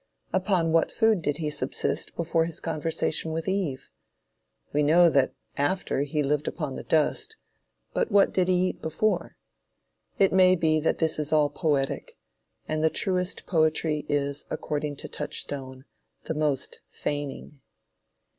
[0.33, 3.91] Upon what food did he subsist before his conversation with Eve?
[4.73, 7.35] We know that after that he lived upon dust,
[7.93, 9.37] but what did he eat before?
[10.17, 12.17] It may be that this is all poetic;
[12.67, 15.85] and the truest poetry is, according to Touchstone,
[16.23, 17.61] "the most feigning."